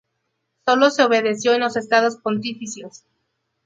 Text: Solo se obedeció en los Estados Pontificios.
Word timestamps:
Solo 0.65 0.89
se 0.89 1.03
obedeció 1.03 1.53
en 1.53 1.59
los 1.59 1.77
Estados 1.77 2.17
Pontificios. 2.17 3.03